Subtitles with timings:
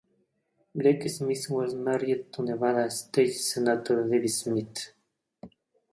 [0.75, 4.93] Greg Smith was married to Nevada state senator Debbie Smith.